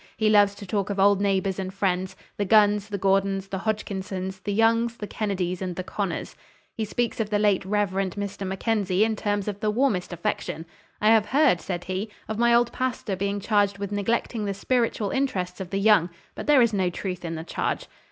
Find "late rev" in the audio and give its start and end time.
7.37-7.91